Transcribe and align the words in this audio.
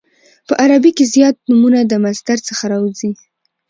په 0.47 0.53
عربي 0.63 0.91
کښي 0.97 1.05
زیات 1.15 1.35
نومونه 1.49 1.79
د 1.85 1.93
مصدر 2.05 2.37
څخه 2.47 2.63
راوځي. 2.73 3.11